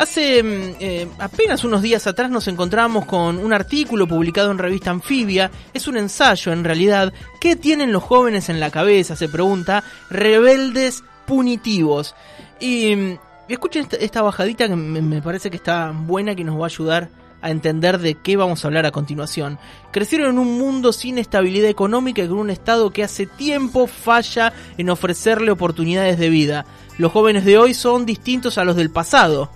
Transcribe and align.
Hace 0.00 0.42
mm, 0.42 0.76
eh, 0.80 1.08
apenas 1.18 1.62
unos 1.62 1.82
días 1.82 2.06
atrás 2.06 2.30
nos 2.30 2.48
encontramos 2.48 3.04
con 3.04 3.36
un 3.36 3.52
artículo 3.52 4.08
publicado 4.08 4.50
en 4.50 4.56
revista 4.56 4.90
Anfibia. 4.90 5.50
Es 5.74 5.88
un 5.88 5.98
ensayo, 5.98 6.52
en 6.52 6.64
realidad. 6.64 7.12
¿Qué 7.38 7.54
tienen 7.54 7.92
los 7.92 8.02
jóvenes 8.02 8.48
en 8.48 8.60
la 8.60 8.70
cabeza? 8.70 9.14
Se 9.14 9.28
pregunta. 9.28 9.84
Rebeldes 10.08 11.04
punitivos. 11.26 12.14
Y, 12.58 12.96
mm, 12.96 13.18
escuchen 13.48 13.88
esta, 14.00 14.22
bajadita 14.22 14.68
que 14.68 14.74
me, 14.74 15.20
parece 15.20 15.50
que 15.50 15.58
está 15.58 15.92
buena, 15.94 16.34
que 16.34 16.44
nos 16.44 16.58
va 16.58 16.62
a 16.62 16.68
ayudar 16.68 17.10
a 17.42 17.50
entender 17.50 17.98
de 17.98 18.14
qué 18.14 18.38
vamos 18.38 18.64
a 18.64 18.68
hablar 18.68 18.86
a 18.86 18.92
continuación. 18.92 19.58
Crecieron 19.92 20.30
en 20.30 20.38
un 20.38 20.58
mundo 20.58 20.94
sin 20.94 21.18
estabilidad 21.18 21.68
económica 21.68 22.22
y 22.22 22.28
con 22.28 22.38
un 22.38 22.48
Estado 22.48 22.88
que 22.88 23.04
hace 23.04 23.26
tiempo 23.26 23.86
falla 23.86 24.54
en 24.78 24.88
ofrecerle 24.88 25.50
oportunidades 25.50 26.18
de 26.18 26.30
vida. 26.30 26.64
Los 26.96 27.12
jóvenes 27.12 27.44
de 27.44 27.58
hoy 27.58 27.74
son 27.74 28.06
distintos 28.06 28.56
a 28.56 28.64
los 28.64 28.76
del 28.76 28.88
pasado 28.88 29.50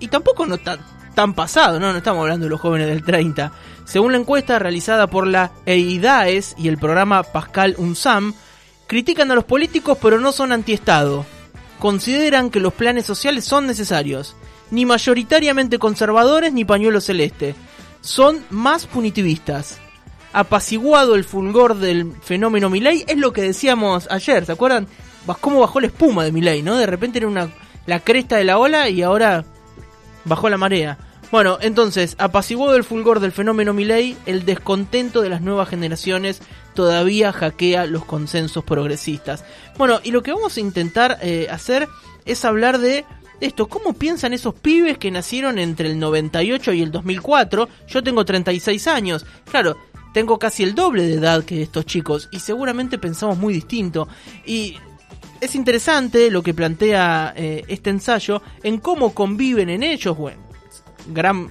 y 0.00 0.08
tampoco 0.08 0.46
no 0.46 0.58
tan, 0.58 0.80
tan 1.14 1.34
pasado, 1.34 1.80
¿no? 1.80 1.92
No 1.92 1.98
estamos 1.98 2.22
hablando 2.22 2.46
de 2.46 2.50
los 2.50 2.60
jóvenes 2.60 2.88
del 2.88 3.02
30. 3.02 3.52
Según 3.84 4.12
la 4.12 4.18
encuesta 4.18 4.58
realizada 4.58 5.08
por 5.08 5.26
la 5.26 5.50
EIDAES 5.66 6.54
y 6.58 6.68
el 6.68 6.78
programa 6.78 7.22
Pascal 7.22 7.74
UNSAM, 7.78 8.34
critican 8.86 9.30
a 9.30 9.34
los 9.34 9.44
políticos 9.44 9.98
pero 10.00 10.20
no 10.20 10.32
son 10.32 10.52
antiestado. 10.52 11.26
Consideran 11.78 12.50
que 12.50 12.60
los 12.60 12.72
planes 12.72 13.06
sociales 13.06 13.44
son 13.44 13.66
necesarios, 13.66 14.36
ni 14.70 14.84
mayoritariamente 14.84 15.78
conservadores 15.78 16.52
ni 16.52 16.64
pañuelo 16.64 17.00
celeste. 17.00 17.54
Son 18.00 18.44
más 18.50 18.86
punitivistas. 18.86 19.78
Apaciguado 20.32 21.14
el 21.14 21.24
fulgor 21.24 21.76
del 21.76 22.12
fenómeno 22.20 22.68
Milei 22.68 23.04
es 23.08 23.16
lo 23.16 23.32
que 23.32 23.42
decíamos 23.42 24.08
ayer, 24.10 24.44
¿se 24.44 24.52
acuerdan? 24.52 24.86
Cómo 25.40 25.60
bajó 25.60 25.80
la 25.80 25.88
espuma 25.88 26.24
de 26.24 26.32
Milei, 26.32 26.62
¿no? 26.62 26.76
De 26.76 26.86
repente 26.86 27.18
era 27.18 27.28
una 27.28 27.50
la 27.86 28.00
cresta 28.00 28.36
de 28.36 28.44
la 28.44 28.58
ola 28.58 28.88
y 28.88 29.02
ahora 29.02 29.44
bajó 30.28 30.48
la 30.48 30.58
marea. 30.58 30.98
Bueno, 31.30 31.58
entonces, 31.60 32.14
apaciguado 32.18 32.74
el 32.76 32.84
fulgor 32.84 33.20
del 33.20 33.32
fenómeno 33.32 33.74
Milley, 33.74 34.16
el 34.24 34.46
descontento 34.46 35.20
de 35.20 35.28
las 35.28 35.42
nuevas 35.42 35.68
generaciones 35.68 36.40
todavía 36.74 37.32
hackea 37.32 37.86
los 37.86 38.04
consensos 38.04 38.64
progresistas. 38.64 39.44
Bueno, 39.76 40.00
y 40.04 40.10
lo 40.10 40.22
que 40.22 40.32
vamos 40.32 40.56
a 40.56 40.60
intentar 40.60 41.18
eh, 41.20 41.48
hacer 41.50 41.88
es 42.24 42.44
hablar 42.44 42.78
de 42.78 43.04
esto, 43.40 43.68
¿cómo 43.68 43.92
piensan 43.92 44.32
esos 44.32 44.54
pibes 44.54 44.98
que 44.98 45.10
nacieron 45.10 45.58
entre 45.58 45.88
el 45.88 45.98
98 45.98 46.72
y 46.72 46.82
el 46.82 46.90
2004? 46.90 47.68
Yo 47.86 48.02
tengo 48.02 48.24
36 48.24 48.86
años. 48.88 49.26
Claro, 49.48 49.76
tengo 50.12 50.38
casi 50.38 50.64
el 50.64 50.74
doble 50.74 51.02
de 51.02 51.14
edad 51.14 51.44
que 51.44 51.62
estos 51.62 51.86
chicos 51.86 52.28
y 52.32 52.40
seguramente 52.40 52.98
pensamos 52.98 53.38
muy 53.38 53.54
distinto. 53.54 54.08
Y 54.44 54.76
es 55.40 55.54
interesante 55.54 56.30
lo 56.30 56.42
que 56.42 56.54
plantea 56.54 57.32
eh, 57.36 57.64
este 57.68 57.90
ensayo 57.90 58.42
en 58.62 58.78
cómo 58.78 59.14
conviven 59.14 59.68
en 59.70 59.82
ellos, 59.82 60.16
bueno, 60.16 60.38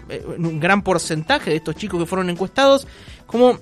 eh, 0.10 0.24
un 0.38 0.60
gran 0.60 0.84
porcentaje 0.84 1.50
de 1.50 1.56
estos 1.58 1.76
chicos 1.76 2.00
que 2.00 2.06
fueron 2.06 2.30
encuestados, 2.30 2.88
como 3.26 3.60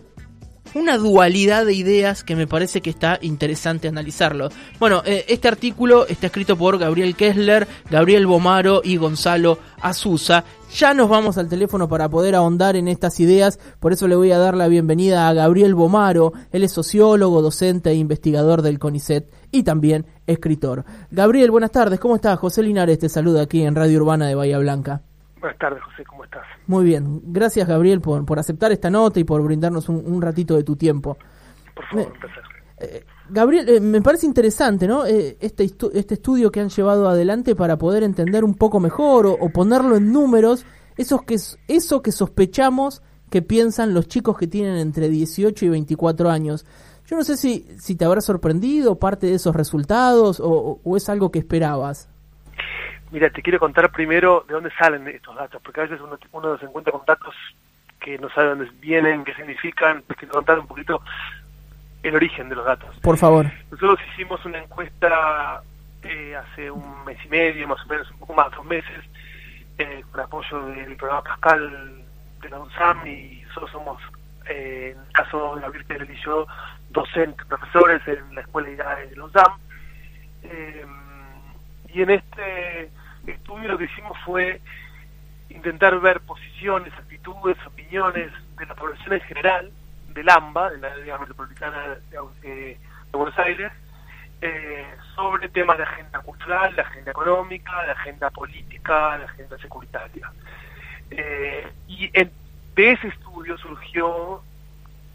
una 0.73 0.97
dualidad 0.97 1.65
de 1.65 1.73
ideas 1.73 2.23
que 2.23 2.35
me 2.35 2.47
parece 2.47 2.81
que 2.81 2.89
está 2.89 3.17
interesante 3.21 3.87
analizarlo. 3.87 4.49
Bueno, 4.77 5.03
eh, 5.05 5.25
este 5.29 5.47
artículo 5.47 6.05
está 6.05 6.27
escrito 6.27 6.57
por 6.57 6.77
Gabriel 6.77 7.15
Kessler, 7.15 7.65
Gabriel 7.89 8.27
Bomaro 8.27 8.81
y 8.83 8.97
Gonzalo 8.97 9.57
Azusa. 9.79 10.43
Ya 10.75 10.93
nos 10.93 11.07
vamos 11.07 11.37
al 11.37 11.47
teléfono 11.47 11.87
para 11.87 12.09
poder 12.09 12.35
ahondar 12.35 12.75
en 12.75 12.89
estas 12.89 13.19
ideas, 13.21 13.57
por 13.79 13.93
eso 13.93 14.07
le 14.07 14.15
voy 14.15 14.31
a 14.31 14.37
dar 14.37 14.55
la 14.55 14.67
bienvenida 14.67 15.29
a 15.29 15.33
Gabriel 15.33 15.75
Bomaro. 15.75 16.33
Él 16.51 16.63
es 16.63 16.73
sociólogo, 16.73 17.41
docente 17.41 17.91
e 17.91 17.95
investigador 17.95 18.61
del 18.61 18.79
CONICET 18.79 19.29
y 19.55 19.63
también 19.63 20.05
escritor. 20.27 20.83
Gabriel, 21.11 21.49
buenas 21.49 21.71
tardes, 21.71 21.99
¿cómo 21.99 22.15
estás? 22.15 22.37
José 22.37 22.61
Linares 22.61 22.99
te 22.99 23.07
saluda 23.07 23.43
aquí 23.43 23.63
en 23.63 23.73
Radio 23.73 23.99
Urbana 24.01 24.27
de 24.27 24.35
Bahía 24.35 24.59
Blanca. 24.59 25.01
Buenas 25.39 25.57
tardes, 25.57 25.81
José, 25.83 26.03
¿cómo 26.03 26.25
estás? 26.25 26.43
Muy 26.67 26.83
bien, 26.83 27.21
gracias 27.23 27.65
Gabriel 27.67 28.01
por, 28.01 28.25
por 28.25 28.37
aceptar 28.37 28.73
esta 28.73 28.89
nota 28.89 29.19
y 29.19 29.23
por 29.23 29.41
brindarnos 29.41 29.87
un, 29.87 30.21
ratito 30.21 30.57
de 30.57 30.63
tu 30.63 30.75
tiempo. 30.75 31.17
Por 31.73 31.85
favor. 31.85 32.13
Eh, 32.79 33.05
Gabriel, 33.29 33.69
eh, 33.69 33.79
me 33.79 34.01
parece 34.01 34.25
interesante, 34.25 34.87
¿no? 34.87 35.05
Eh, 35.05 35.37
este, 35.39 35.63
este 35.63 36.13
estudio 36.15 36.51
que 36.51 36.59
han 36.59 36.69
llevado 36.69 37.07
adelante 37.07 37.55
para 37.55 37.77
poder 37.77 38.03
entender 38.03 38.43
un 38.43 38.55
poco 38.55 38.81
mejor 38.81 39.25
o, 39.25 39.49
ponerlo 39.49 39.95
en 39.95 40.11
números, 40.11 40.65
esos 40.97 41.21
que, 41.23 41.37
eso 41.67 42.01
que 42.01 42.11
sospechamos 42.11 43.01
que 43.29 43.41
piensan 43.41 43.93
los 43.93 44.07
chicos 44.07 44.37
que 44.37 44.47
tienen 44.47 44.77
entre 44.77 45.07
18 45.09 45.65
y 45.65 45.69
24 45.69 46.29
años. 46.29 46.65
Yo 47.07 47.15
no 47.15 47.23
sé 47.23 47.37
si, 47.37 47.67
si 47.79 47.95
te 47.95 48.05
habrá 48.05 48.21
sorprendido 48.21 48.97
parte 48.97 49.27
de 49.27 49.35
esos 49.35 49.55
resultados 49.55 50.41
o, 50.43 50.79
es 50.95 51.07
algo 51.09 51.31
que 51.31 51.39
esperabas. 51.39 52.09
Mira, 53.11 53.29
te 53.29 53.41
quiero 53.41 53.59
contar 53.59 53.91
primero 53.91 54.43
de 54.47 54.55
dónde 54.55 54.71
salen 54.77 55.07
estos 55.07 55.35
datos, 55.35 55.61
porque 55.63 55.81
a 55.81 55.83
veces 55.83 56.01
uno, 56.01 56.17
uno 56.31 56.57
se 56.57 56.65
encuentra 56.65 56.91
con 56.91 57.05
datos 57.05 57.35
que 57.99 58.17
no 58.17 58.29
sabe 58.29 58.49
dónde 58.49 58.71
vienen, 58.79 59.23
qué 59.23 59.33
significan. 59.35 60.03
Te 60.03 60.15
quiero 60.15 60.33
contar 60.33 60.59
un 60.59 60.67
poquito 60.67 61.01
el 62.03 62.15
origen 62.15 62.49
de 62.49 62.55
los 62.55 62.65
datos. 62.65 62.95
Por 63.01 63.17
favor. 63.17 63.47
Nosotros 63.71 63.99
hicimos 64.13 64.43
una 64.45 64.59
encuesta 64.59 65.61
eh, 66.03 66.35
hace 66.35 66.69
un 66.69 67.03
mes 67.03 67.17
y 67.25 67.29
medio, 67.29 67.67
más 67.67 67.83
o 67.83 67.87
menos, 67.87 68.09
un 68.11 68.19
poco 68.19 68.33
más, 68.33 68.51
dos 68.51 68.65
meses, 68.65 69.03
eh, 69.77 70.03
con 70.11 70.21
apoyo 70.21 70.65
del 70.67 70.95
programa 70.95 71.23
Pascal 71.23 72.03
de 72.41 72.49
la 72.49 72.59
UNSAM 72.59 73.07
y 73.07 73.41
nosotros 73.47 73.71
somos, 73.71 74.01
eh, 74.49 74.93
en 74.95 75.01
el 75.01 75.11
caso 75.11 75.55
de 75.55 75.61
la 75.61 75.69
Virgen 75.69 76.07
yo, 76.23 76.47
docentes, 76.89 77.45
profesores 77.47 78.01
en 78.07 78.35
la 78.35 78.41
Escuela 78.41 78.95
de 78.95 79.15
los 79.15 79.31
DAM. 79.31 79.57
Eh, 80.43 80.85
y 81.93 82.01
en 82.01 82.09
este 82.09 82.91
estudio 83.25 83.69
lo 83.69 83.77
que 83.77 83.85
hicimos 83.85 84.17
fue 84.25 84.61
intentar 85.49 85.99
ver 85.99 86.21
posiciones, 86.21 86.93
actitudes, 86.93 87.57
opiniones 87.65 88.31
de 88.57 88.65
la 88.65 88.75
población 88.75 89.13
en 89.13 89.21
general, 89.21 89.71
del 90.09 90.29
AMBA, 90.29 90.71
de 90.71 90.77
la 90.79 90.87
área 90.87 91.17
metropolitana 91.17 91.97
de, 92.09 92.77
Buenos 93.11 93.37
Aires, 93.39 93.71
eh, 94.41 94.85
sobre 95.15 95.47
temas 95.49 95.77
de 95.77 95.83
agenda 95.83 96.19
cultural, 96.19 96.75
de 96.75 96.81
agenda 96.81 97.11
económica, 97.11 97.83
de 97.83 97.91
agenda 97.91 98.29
política, 98.29 99.17
de 99.17 99.23
agenda 99.23 99.57
securitaria. 99.57 100.31
Eh, 101.11 101.71
y 101.87 102.09
de 102.75 102.91
ese 102.91 103.07
estudio 103.07 103.57
surgió 103.57 104.41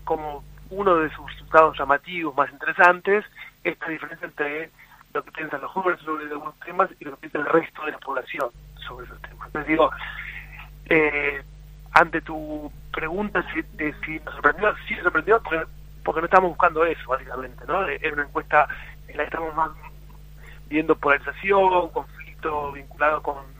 como 0.04 0.42
uno 0.70 0.96
de 0.96 1.10
sus 1.10 1.30
resultados 1.30 1.78
llamativos 1.78 2.34
más 2.34 2.50
interesantes 2.50 3.24
esta 3.64 3.88
diferencia 3.88 4.26
entre 4.26 4.70
lo 5.12 5.22
que 5.24 5.32
piensan 5.32 5.60
los 5.60 5.70
jóvenes 5.70 6.00
sobre 6.00 6.24
algunos 6.26 6.58
temas 6.60 6.88
y 6.98 7.04
lo 7.04 7.12
que 7.12 7.28
piensa 7.28 7.38
el 7.38 7.46
resto 7.46 7.84
de 7.84 7.92
la 7.92 7.98
población 7.98 8.48
sobre 8.86 9.06
esos 9.06 9.20
temas. 9.22 9.46
Entonces 9.48 9.68
digo, 9.68 9.90
eh, 10.86 11.42
ante 11.92 12.20
tu 12.22 12.72
pregunta 12.92 13.44
si, 13.52 13.62
de 13.76 13.94
si 14.04 14.20
nos 14.20 14.34
sorprendió, 14.34 14.74
sí 14.86 14.94
nos 14.94 15.04
sorprendió 15.04 15.42
porque, 15.42 15.66
porque 16.04 16.20
no 16.20 16.26
estamos 16.26 16.50
buscando 16.50 16.84
eso, 16.84 17.08
básicamente, 17.08 17.64
¿no? 17.66 17.86
Era 17.86 18.12
una 18.12 18.22
encuesta 18.22 18.68
en 19.08 19.16
la 19.16 19.24
que 19.24 19.28
estamos 19.28 19.54
más 19.54 19.70
viendo 20.68 20.94
polarización, 20.96 21.88
conflicto 21.90 22.72
vinculado 22.72 23.22
con, 23.22 23.59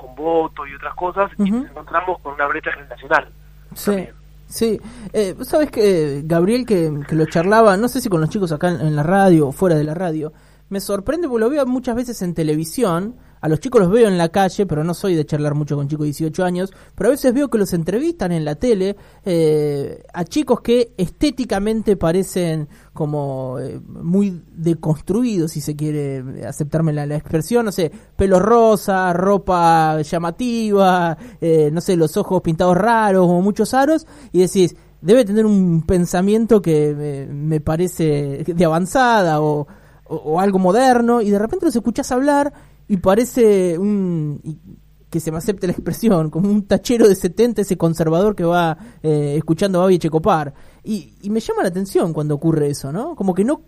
con 0.00 0.14
voto 0.14 0.66
y 0.66 0.74
otras 0.74 0.94
cosas, 0.94 1.30
y 1.38 1.50
nos 1.50 1.66
encontramos 1.66 2.20
con 2.20 2.34
una 2.34 2.46
brecha 2.46 2.72
generacional. 2.72 3.28
Sí. 3.74 4.08
Sí, 4.48 4.80
eh, 5.12 5.36
sabes 5.42 5.70
que 5.70 6.22
Gabriel 6.24 6.64
que, 6.64 6.90
que, 7.06 7.14
lo 7.14 7.26
charlaba, 7.26 7.76
no 7.76 7.86
sé 7.86 8.00
si 8.00 8.08
con 8.08 8.22
los 8.22 8.30
chicos 8.30 8.50
acá 8.50 8.70
en, 8.70 8.96
la 8.96 9.02
radio 9.02 9.48
o 9.48 9.52
fuera 9.52 9.76
de 9.76 9.84
la 9.84 9.92
radio, 9.92 10.32
me 10.70 10.80
sorprende 10.80 11.28
porque 11.28 11.40
lo 11.40 11.50
veo 11.50 11.66
muchas 11.66 11.94
veces 11.94 12.22
en 12.22 12.32
televisión, 12.32 13.14
a 13.40 13.48
los 13.48 13.60
chicos 13.60 13.80
los 13.80 13.90
veo 13.90 14.08
en 14.08 14.18
la 14.18 14.28
calle, 14.28 14.66
pero 14.66 14.84
no 14.84 14.94
soy 14.94 15.14
de 15.14 15.24
charlar 15.24 15.54
mucho 15.54 15.76
con 15.76 15.88
chicos 15.88 16.04
de 16.04 16.08
18 16.08 16.44
años, 16.44 16.72
pero 16.94 17.08
a 17.08 17.10
veces 17.12 17.32
veo 17.32 17.48
que 17.48 17.58
los 17.58 17.72
entrevistan 17.72 18.32
en 18.32 18.44
la 18.44 18.56
tele 18.56 18.96
eh, 19.24 20.02
a 20.12 20.24
chicos 20.24 20.60
que 20.60 20.92
estéticamente 20.96 21.96
parecen 21.96 22.68
como 22.92 23.58
eh, 23.60 23.80
muy 23.86 24.42
deconstruidos, 24.52 25.52
si 25.52 25.60
se 25.60 25.76
quiere 25.76 26.44
aceptarme 26.46 26.92
la, 26.92 27.04
expresión, 27.16 27.64
no 27.64 27.72
sé, 27.72 27.90
pelo 28.16 28.38
rosa, 28.38 29.12
ropa 29.12 30.00
llamativa, 30.02 31.16
eh, 31.40 31.70
no 31.72 31.80
sé, 31.80 31.96
los 31.96 32.16
ojos 32.16 32.42
pintados 32.42 32.76
raros 32.76 33.26
o 33.28 33.40
muchos 33.40 33.74
aros, 33.74 34.06
y 34.32 34.40
decís, 34.40 34.74
debe 35.00 35.24
tener 35.24 35.46
un 35.46 35.82
pensamiento 35.82 36.60
que 36.60 37.28
me 37.30 37.60
parece 37.60 38.44
de 38.44 38.64
avanzada 38.64 39.40
o, 39.40 39.66
o, 40.08 40.40
algo 40.40 40.58
moderno, 40.58 41.20
y 41.20 41.30
de 41.30 41.38
repente 41.38 41.66
los 41.66 41.76
escuchás 41.76 42.10
hablar 42.12 42.52
y 42.88 42.96
parece 42.96 43.78
un 43.78 44.40
que 45.10 45.20
se 45.20 45.32
me 45.32 45.38
acepte 45.38 45.66
la 45.66 45.72
expresión, 45.72 46.30
como 46.30 46.50
un 46.50 46.66
tachero 46.66 47.08
de 47.08 47.14
70, 47.14 47.62
ese 47.62 47.78
conservador 47.78 48.36
que 48.36 48.44
va 48.44 48.76
eh, 49.02 49.34
escuchando 49.36 49.78
a 49.78 49.82
Babi 49.82 49.98
Checopar. 49.98 50.52
Y, 50.84 51.14
y 51.22 51.30
me 51.30 51.40
llama 51.40 51.62
la 51.62 51.68
atención 51.68 52.12
cuando 52.12 52.34
ocurre 52.34 52.68
eso, 52.68 52.92
¿no? 52.92 53.14
Como 53.14 53.34
que 53.34 53.44
no... 53.44 53.62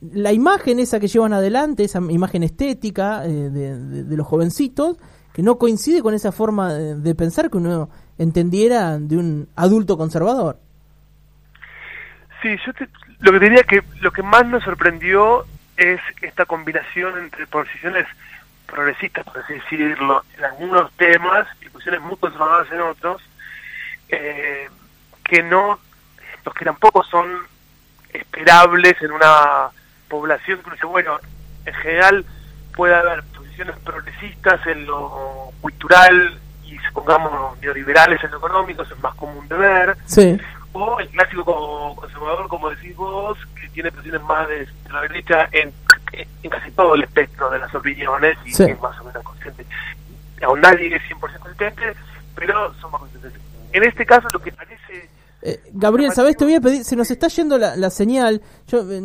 La 0.00 0.32
imagen 0.32 0.78
esa 0.78 1.00
que 1.00 1.08
llevan 1.08 1.32
adelante, 1.32 1.82
esa 1.82 1.98
imagen 1.98 2.44
estética 2.44 3.26
eh, 3.26 3.50
de, 3.50 4.16
los 4.16 4.26
jovencitos, 4.26 4.96
que 5.32 5.42
no 5.42 5.58
coincide 5.58 6.02
con 6.02 6.14
esa 6.14 6.30
forma 6.30 6.72
de, 6.72 7.14
pensar 7.16 7.50
que 7.50 7.56
uno 7.56 7.90
entendiera 8.16 8.98
de 8.98 9.16
un 9.16 9.48
adulto 9.56 9.98
conservador. 9.98 10.60
Sí, 12.40 12.50
yo 12.64 12.72
lo 13.18 13.32
que 13.32 13.40
diría 13.40 13.64
que 13.64 13.82
lo 14.00 14.12
que 14.12 14.22
más 14.22 14.46
nos 14.46 14.62
sorprendió 14.62 15.44
es 15.78 16.00
esta 16.20 16.44
combinación 16.44 17.16
entre 17.18 17.46
posiciones 17.46 18.06
progresistas, 18.66 19.24
por 19.24 19.38
así 19.38 19.54
decirlo, 19.54 20.24
en 20.36 20.44
algunos 20.44 20.92
temas 20.92 21.46
y 21.62 21.68
posiciones 21.70 22.02
muy 22.02 22.16
conservadoras 22.16 22.70
en 22.70 22.80
otros, 22.80 23.22
eh, 24.08 24.68
que 25.24 25.42
no, 25.42 25.78
los 26.44 26.54
que 26.54 26.64
tampoco 26.64 27.02
son 27.04 27.46
esperables 28.12 29.00
en 29.00 29.12
una 29.12 29.68
población 30.08 30.60
que 30.62 30.72
dice, 30.72 30.86
bueno, 30.86 31.18
en 31.64 31.74
general 31.74 32.26
puede 32.74 32.94
haber 32.94 33.22
posiciones 33.24 33.76
progresistas 33.78 34.66
en 34.66 34.84
lo 34.84 35.52
cultural 35.60 36.38
y 36.64 36.76
supongamos 36.88 37.58
neoliberales 37.60 38.22
en 38.24 38.32
lo 38.32 38.38
económico, 38.38 38.82
es 38.82 38.98
más 38.98 39.14
común 39.14 39.46
de 39.48 39.56
ver. 39.56 39.96
Sí. 40.06 40.38
O 40.80 41.00
el 41.00 41.08
clásico 41.08 41.44
conservador, 41.96 42.46
como 42.48 42.70
decís 42.70 42.94
vos, 42.96 43.36
que 43.60 43.68
tiene 43.70 43.90
posiciones 43.90 44.22
más 44.22 44.46
de, 44.48 44.68
la 44.92 45.00
derecha 45.02 45.48
en, 45.52 45.72
en, 46.12 46.50
casi 46.50 46.70
todo 46.70 46.94
el 46.94 47.02
espectro 47.02 47.50
de 47.50 47.58
las 47.58 47.74
opiniones 47.74 48.38
y 48.44 48.52
Sí. 48.52 48.62
es 48.62 48.80
más 48.80 48.98
o 49.00 49.04
menos 49.04 49.22
consciente. 49.24 49.66
Aún 50.42 50.60
nadie 50.60 50.94
es 50.94 51.02
100% 51.10 51.38
consciente, 51.40 51.94
pero 52.36 52.72
son 52.74 52.92
más 52.92 53.00
conscientes. 53.00 53.32
En 53.72 53.82
este 53.82 54.06
caso, 54.06 54.28
lo 54.32 54.40
que 54.40 54.52
parece 54.52 55.08
Eh, 55.42 55.60
Gabriel, 55.72 56.12
¿sabés? 56.12 56.36
Te 56.36 56.44
voy 56.44 56.54
a 56.54 56.60
pedir, 56.60 56.84
se 56.84 56.96
nos 56.96 57.10
está 57.10 57.28
yendo 57.28 57.58
la, 57.58 57.76
la 57.76 57.90
señal. 57.90 58.40
Yo, 58.66 58.80
eh, 58.90 59.02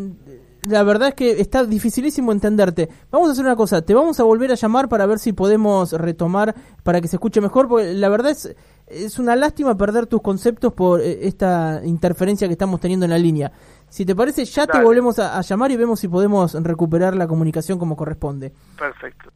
la 0.67 0.83
verdad 0.83 1.09
es 1.09 1.15
que 1.15 1.41
está 1.41 1.63
dificilísimo 1.65 2.31
entenderte. 2.31 2.89
Vamos 3.11 3.29
a 3.29 3.31
hacer 3.33 3.45
una 3.45 3.55
cosa, 3.55 3.81
te 3.81 3.93
vamos 3.93 4.19
a 4.19 4.23
volver 4.23 4.51
a 4.51 4.55
llamar 4.55 4.89
para 4.89 5.05
ver 5.05 5.19
si 5.19 5.33
podemos 5.33 5.91
retomar, 5.93 6.55
para 6.83 7.01
que 7.01 7.07
se 7.07 7.17
escuche 7.17 7.41
mejor, 7.41 7.67
porque 7.67 7.93
la 7.93 8.09
verdad 8.09 8.31
es, 8.31 8.55
es 8.87 9.19
una 9.19 9.35
lástima 9.35 9.77
perder 9.77 10.07
tus 10.07 10.21
conceptos 10.21 10.73
por 10.73 11.01
eh, 11.01 11.27
esta 11.27 11.81
interferencia 11.83 12.47
que 12.47 12.53
estamos 12.53 12.79
teniendo 12.79 13.05
en 13.05 13.11
la 13.11 13.17
línea. 13.17 13.51
Si 13.89 14.05
te 14.05 14.15
parece, 14.15 14.45
ya 14.45 14.65
te 14.65 14.81
volvemos 14.81 15.19
a, 15.19 15.37
a 15.37 15.41
llamar 15.41 15.71
y 15.71 15.77
vemos 15.77 15.99
si 15.99 16.07
podemos 16.07 16.53
recuperar 16.53 17.15
la 17.15 17.27
comunicación 17.27 17.77
como 17.77 17.95
corresponde. 17.95 18.51
perfecto. 18.77 19.29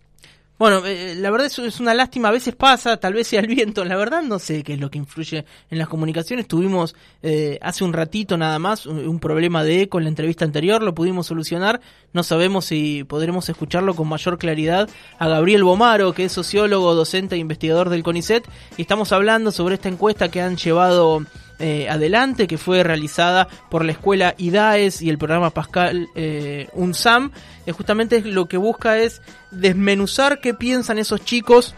Bueno, 0.59 0.83
eh, 0.88 1.13
la 1.15 1.30
verdad 1.30 1.45
es, 1.45 1.80
una 1.80 1.94
lástima, 1.94 2.30
a 2.30 2.31
veces 2.31 2.56
pasa, 2.56 2.98
tal 2.98 3.13
vez 3.13 3.27
sea 3.27 3.42
el 3.42 3.48
viento, 3.48 3.86
la 3.86 3.95
verdad 3.95 4.24
no 4.24 4.39
sé 4.39 4.63
qué 4.63 4.74
es 4.74 4.80
lo 4.80 4.89
que 4.89 4.98
influye 4.98 5.45
en 5.69 5.77
las 5.77 5.88
comunicaciones. 5.88 6.48
Tuvimos 6.48 6.95
eh, 7.21 7.59
hace 7.62 7.83
un 7.83 7.94
ratito 7.94 8.38
nada 8.38 8.57
más 8.57 8.88
un, 8.88 9.07
un 9.07 9.19
problema 9.19 9.63
de 9.63 9.83
eco 9.83 10.00
en 10.00 10.06
la 10.06 10.09
entrevista 10.09 10.45
anterior, 10.45 10.81
lo 10.81 10.95
pudimos 10.95 11.27
solucionar, 11.27 11.80
no 12.12 12.24
sabemos 12.24 12.65
si 12.65 13.04
podremos 13.04 13.50
escucharlo 13.50 13.94
con 13.94 14.07
mayor 14.07 14.39
claridad 14.39 14.89
a 15.19 15.27
Gabriel 15.27 15.63
Bomaro, 15.63 16.13
que 16.13 16.25
es 16.25 16.31
sociólogo, 16.31 16.95
docente 16.95 17.36
e 17.36 17.38
investigador 17.38 17.89
del 17.89 18.01
CONICET, 18.01 18.48
y 18.77 18.81
estamos 18.81 19.12
hablando 19.12 19.51
sobre 19.51 19.75
esta 19.75 19.89
encuesta 19.89 20.30
que 20.30 20.42
han 20.42 20.57
llevado 20.57 21.24
eh, 21.59 21.89
adelante, 21.89 22.48
que 22.48 22.57
fue 22.57 22.83
realizada 22.83 23.48
por 23.69 23.83
la 23.83 23.92
escuela 23.92 24.36
IDAES 24.38 25.01
y 25.01 25.09
el 25.09 25.18
programa 25.18 25.50
Pascal 25.50 26.07
eh, 26.15 26.69
UNSAM. 26.74 27.31
Eh, 27.65 27.71
justamente 27.71 28.21
lo 28.21 28.48
que 28.48 28.57
busca 28.57 29.00
es 29.00 29.21
desmenuzar 29.51 30.39
qué 30.39 30.54
piensan 30.54 31.00
esos 31.00 31.25
chicos 31.25 31.74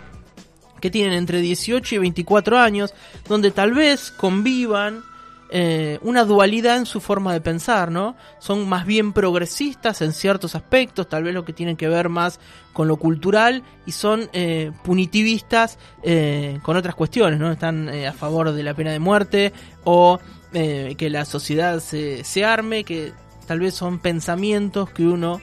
que 0.82 0.90
tienen 0.90 1.14
entre 1.14 1.42
18 1.42 1.96
y 1.96 1.98
24 1.98 2.60
años, 2.60 2.94
donde 3.28 3.52
tal 3.52 3.74
vez 3.74 4.12
convivan 4.12 5.04
eh, 5.52 5.98
una 6.04 6.26
dualidad 6.26 6.78
en 6.78 6.86
su 6.86 7.02
forma 7.02 7.34
de 7.34 7.42
pensar, 7.42 7.92
¿no? 7.92 8.16
Son 8.40 8.70
más 8.70 8.86
bien 8.86 9.14
progresistas 9.14 10.02
en 10.02 10.14
ciertos 10.14 10.54
aspectos, 10.56 11.10
tal 11.10 11.24
vez 11.24 11.34
lo 11.34 11.44
que 11.44 11.54
tienen 11.54 11.76
que 11.76 11.88
ver 11.88 12.10
más 12.10 12.40
con 12.72 12.88
lo 12.88 12.98
cultural, 12.98 13.64
y 13.86 13.92
son 13.92 14.30
eh, 14.32 14.72
punitivistas 14.84 15.80
eh, 16.04 16.60
con 16.62 16.78
otras 16.78 16.96
cuestiones, 16.96 17.40
¿no? 17.40 17.52
Están 17.52 17.90
eh, 17.90 18.08
a 18.08 18.14
favor 18.14 18.52
de 18.52 18.64
la 18.64 18.74
pena 18.76 18.92
de 18.92 19.00
muerte 19.00 19.54
o 19.84 20.20
que 20.52 21.10
la 21.12 21.26
sociedad 21.26 21.80
se, 21.80 22.24
se 22.24 22.44
arme, 22.44 22.84
que 22.84 23.14
tal 23.46 23.60
vez 23.60 23.76
son 23.76 24.00
pensamientos 24.00 24.90
que 24.90 25.06
uno 25.06 25.40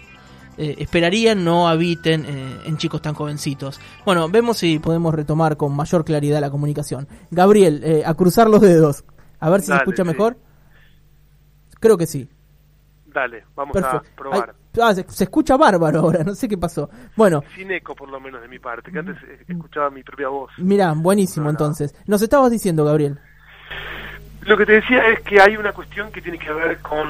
esperaría 0.57 1.37
no 1.37 1.69
habiten 1.69 2.27
en 2.65 2.77
chicos 2.77 3.03
tan 3.03 3.15
jovencitos. 3.15 3.79
Bueno, 4.05 4.29
vemos 4.29 4.59
si 4.59 4.81
podemos 4.81 5.15
retomar 5.15 5.57
con 5.57 5.77
mayor 5.77 6.05
claridad 6.05 6.41
la 6.41 6.51
comunicación. 6.51 7.07
Gabriel, 7.31 8.03
a 8.05 8.15
cruzar 8.15 8.51
los 8.51 8.61
dedos. 8.63 9.05
A 9.41 9.51
ver 9.51 9.61
si 9.61 9.67
se 9.69 9.77
escucha 9.77 10.03
sí. 10.03 10.09
mejor. 10.09 10.37
Creo 11.81 11.97
que 11.99 12.07
sí. 12.07 12.29
Dale, 13.07 13.45
vamos 13.55 13.73
Perfecto. 13.73 13.97
a 14.13 14.17
probar. 14.17 14.55
Ay, 14.75 14.81
ah, 14.83 14.95
se, 14.95 15.05
se 15.09 15.25
escucha 15.25 15.57
bárbaro 15.57 16.01
ahora, 16.01 16.23
no 16.25 16.35
sé 16.35 16.49
qué 16.49 16.59
pasó. 16.59 16.91
Bueno, 17.17 17.43
Sin 17.55 17.71
eco, 17.71 17.95
por 17.95 18.11
lo 18.11 18.21
menos 18.21 18.43
de 18.43 18.49
mi 18.49 18.59
parte, 18.59 18.93
que 18.93 18.99
antes 18.99 19.17
eh, 19.23 19.45
escuchaba 19.49 19.89
mi 19.91 20.03
propia 20.03 20.29
voz. 20.29 20.51
mira, 20.59 20.93
buenísimo 20.95 21.45
No, 21.45 21.53
no. 21.53 21.59
entonces. 21.59 21.95
Nos 22.07 22.21
estabas 22.21 22.51
diciendo, 22.51 22.85
Gabriel. 22.85 23.19
Lo 24.43 24.57
que 24.57 24.67
te 24.67 24.73
decía 24.73 25.07
es 25.09 25.21
que 25.21 25.41
hay 25.41 25.57
una 25.57 25.73
cuestión 25.73 26.13
que 26.13 26.21
tiene 26.21 26.39
que 26.39 26.53
ver 26.53 26.79
con 26.81 27.09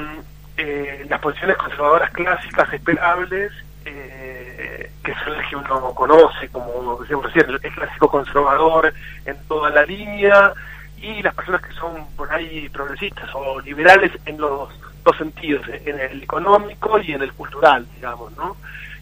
eh, 0.57 1.05
las 1.09 1.19
posiciones 1.19 1.57
conservadoras 1.57 2.09
clásicas 2.11 2.73
esperables, 2.73 3.51
eh, 3.85 4.89
que 5.03 5.13
son 5.23 5.33
las 5.37 5.47
que 5.49 5.55
uno 5.55 5.93
conoce, 5.93 6.47
como 6.49 6.97
decíamos 7.01 7.25
recién, 7.31 7.49
el 7.49 7.59
clásico 7.73 8.09
conservador 8.09 8.93
en 9.25 9.37
toda 9.47 9.69
la 9.69 9.85
línea, 9.85 10.53
y 11.01 11.21
las 11.21 11.33
personas 11.33 11.61
que 11.61 11.73
son 11.73 12.07
por 12.15 12.31
ahí 12.31 12.69
progresistas 12.69 13.29
o 13.33 13.59
liberales 13.61 14.11
en 14.25 14.37
los 14.37 14.69
dos 15.03 15.17
sentidos, 15.17 15.65
en 15.67 15.99
el 15.99 16.23
económico 16.23 16.99
y 16.99 17.13
en 17.13 17.21
el 17.21 17.33
cultural, 17.33 17.87
digamos, 17.95 18.35
¿no? 18.35 18.57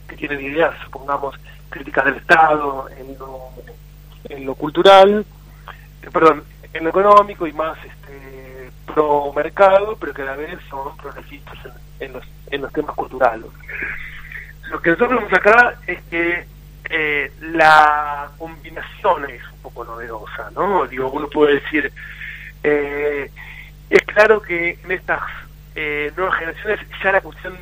Que 0.07 0.15
tienen 0.15 0.41
ideas, 0.41 0.75
supongamos, 0.83 1.35
críticas 1.69 2.05
del 2.05 2.15
Estado 2.15 2.87
en 2.89 3.17
lo, 3.17 3.49
en 4.29 4.45
lo 4.45 4.55
cultural, 4.55 5.25
eh, 6.01 6.09
perdón, 6.11 6.43
en 6.73 6.83
lo 6.83 6.89
económico 6.89 7.47
y 7.47 7.53
más 7.53 7.77
este, 7.83 8.71
pro 8.93 9.33
mercado, 9.33 9.97
pero 9.99 10.13
que 10.13 10.21
a 10.21 10.25
la 10.25 10.35
vez 10.35 10.59
son 10.69 10.95
progresistas 10.97 11.57
en, 11.99 12.13
los, 12.13 12.23
en 12.51 12.61
los 12.61 12.71
temas 12.73 12.95
culturales. 12.95 13.47
Lo 14.69 14.81
que 14.81 14.91
nosotros 14.91 15.19
vemos 15.19 15.33
acá 15.33 15.75
es 15.87 16.01
que 16.03 16.45
eh, 16.89 17.31
la 17.39 18.29
combinación 18.37 19.29
es 19.29 19.41
poco 19.75 19.91
novedosa, 19.91 20.49
¿no? 20.55 20.87
Digo, 20.87 21.09
uno 21.11 21.27
puede 21.27 21.55
decir, 21.59 21.91
eh, 22.63 23.29
es 23.89 24.03
claro 24.05 24.41
que 24.41 24.79
en 24.83 24.91
estas 24.91 25.21
eh, 25.75 26.11
nuevas 26.15 26.39
generaciones 26.39 26.79
ya 27.03 27.11
la 27.11 27.21
cuestión, 27.21 27.53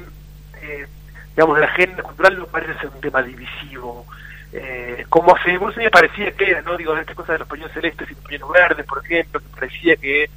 eh, 0.62 0.88
digamos, 1.36 1.56
de 1.56 1.62
la 1.62 1.68
agenda 1.68 2.04
cultural 2.04 2.38
no 2.38 2.46
parece 2.46 2.80
ser 2.80 2.90
un 2.90 3.02
tema 3.02 3.24
divisivo, 3.24 4.06
eh, 4.54 5.06
como 5.10 5.36
hace 5.36 5.58
unos 5.58 5.76
años 5.78 5.92
parecía 5.92 6.32
que 6.32 6.52
era, 6.52 6.62
¿no? 6.62 6.78
Digo, 6.78 6.96
esta 6.96 7.16
cosa 7.16 7.34
de 7.34 7.40
los 7.40 7.48
pañuelos 7.48 7.74
celestes 7.74 8.10
y 8.12 8.14
los 8.14 8.24
pañuelos 8.24 8.52
verdes, 8.52 8.86
por 8.86 9.04
ejemplo, 9.04 9.40
que 9.40 9.48
parecía 9.48 9.96
que 9.96 10.30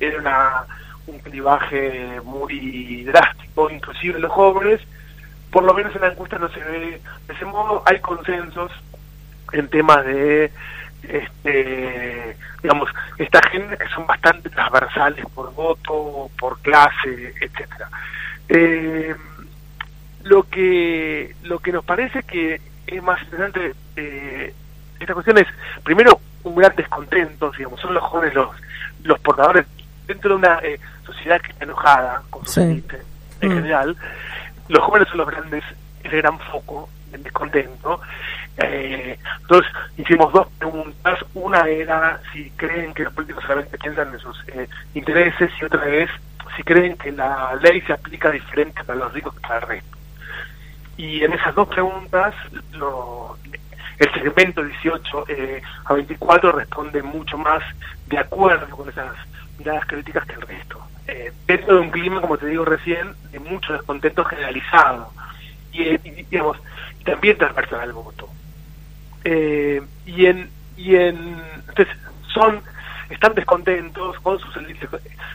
era 0.00 0.18
una, 0.18 0.64
un 1.06 1.18
clivaje 1.18 2.20
muy 2.24 3.04
drástico, 3.04 3.70
inclusive 3.70 4.16
en 4.16 4.22
los 4.22 4.32
jóvenes, 4.32 4.80
por 5.50 5.64
lo 5.64 5.74
menos 5.74 5.94
en 5.94 6.00
la 6.00 6.08
encuesta 6.08 6.38
no 6.38 6.48
se 6.48 6.60
ve 6.60 7.00
de 7.26 7.34
ese 7.34 7.44
modo, 7.44 7.82
hay 7.84 8.00
consensos 8.00 8.72
en 9.52 9.68
temas 9.68 10.04
de, 10.04 10.50
este, 11.02 12.36
digamos, 12.62 12.88
esta 13.18 13.38
agenda 13.38 13.76
que 13.76 13.88
son 13.88 14.06
bastante 14.06 14.48
transversales 14.50 15.24
por 15.34 15.52
voto, 15.54 16.30
por 16.38 16.58
clase, 16.60 17.34
etcétera. 17.40 17.88
Eh, 18.48 19.14
lo 20.24 20.42
que 20.44 21.34
lo 21.44 21.58
que 21.60 21.72
nos 21.72 21.84
parece 21.84 22.22
que 22.22 22.60
es 22.86 23.02
más 23.02 23.22
interesante 23.22 23.74
eh, 23.96 24.54
esta 24.98 25.14
cuestión 25.14 25.38
es 25.38 25.46
primero 25.84 26.20
un 26.44 26.54
gran 26.56 26.74
descontento 26.74 27.50
digamos 27.56 27.80
son 27.80 27.94
los 27.94 28.02
jóvenes 28.04 28.34
los 28.34 28.48
los 29.04 29.18
portadores 29.20 29.66
dentro 30.06 30.30
de 30.30 30.36
una 30.36 30.58
eh, 30.62 30.80
sociedad 31.04 31.40
que 31.40 31.52
está 31.52 31.64
enojada 31.64 32.22
con 32.30 32.44
su 32.46 32.52
Sí. 32.54 32.84
en 33.40 33.48
Mm. 33.48 33.54
general 33.54 33.96
los 34.68 34.82
jóvenes 34.82 35.08
son 35.08 35.18
los 35.18 35.28
grandes 35.28 35.62
el 36.02 36.10
gran 36.10 36.38
foco 36.40 36.88
del 37.12 37.22
descontento 37.22 38.00
eh, 38.58 39.18
entonces 39.40 39.72
hicimos 39.96 40.32
dos 40.32 40.48
preguntas 40.58 41.18
una 41.34 41.68
era 41.68 42.20
si 42.32 42.50
creen 42.50 42.92
que 42.92 43.04
los 43.04 43.12
políticos 43.12 43.44
solamente 43.44 43.78
piensan 43.78 44.12
en 44.12 44.18
sus 44.18 44.44
eh, 44.48 44.68
intereses 44.94 45.50
y 45.60 45.64
otra 45.64 45.86
es 45.88 46.10
si 46.56 46.62
creen 46.62 46.96
que 46.96 47.12
la 47.12 47.56
ley 47.62 47.80
se 47.82 47.92
aplica 47.92 48.30
diferente 48.30 48.82
para 48.84 48.98
los 48.98 49.12
ricos 49.12 49.34
que 49.34 49.40
para 49.40 49.58
el 49.60 49.68
resto 49.68 49.98
y 50.98 51.22
en 51.22 51.32
esas 51.32 51.54
dos 51.54 51.68
preguntas, 51.68 52.34
lo, 52.72 53.38
el 53.98 54.12
segmento 54.12 54.64
18 54.64 55.24
eh, 55.28 55.62
a 55.84 55.94
24 55.94 56.52
responde 56.52 57.02
mucho 57.02 57.38
más 57.38 57.62
de 58.06 58.18
acuerdo 58.18 58.68
con 58.76 58.88
esas 58.88 59.14
miradas 59.58 59.86
críticas 59.86 60.26
que 60.26 60.34
el 60.34 60.42
resto. 60.42 60.84
Eh, 61.06 61.32
dentro 61.46 61.76
de 61.76 61.80
un 61.82 61.90
clima, 61.90 62.20
como 62.20 62.36
te 62.36 62.46
digo 62.46 62.64
recién, 62.64 63.14
de 63.30 63.38
mucho 63.38 63.72
descontento 63.72 64.24
generalizado. 64.24 65.12
Y, 65.72 65.82
eh, 65.82 66.26
digamos, 66.28 66.58
también 67.04 67.38
transversal 67.38 67.80
al 67.80 67.92
voto. 67.92 68.28
Eh, 69.24 69.82
y 70.06 70.26
en, 70.26 70.50
y 70.76 70.96
en 70.96 71.36
entonces 71.68 71.88
son 72.32 72.60
están 73.10 73.34
descontentos 73.34 74.18
con 74.20 74.38
sus 74.38 74.54
élites 74.58 74.88